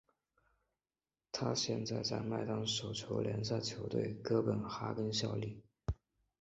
[1.31, 5.61] 他现在在丹麦手球联赛球队哥本哈根效力。